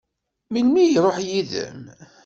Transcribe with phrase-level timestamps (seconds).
[0.51, 1.81] Melmi i iṛuḥ yid-m?